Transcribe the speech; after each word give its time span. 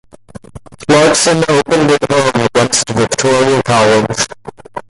Clarkson 0.87 1.43
opened 1.47 1.91
at 1.91 2.11
home 2.11 2.45
against 2.47 2.89
Victoria 2.89 3.61
College. 3.61 4.27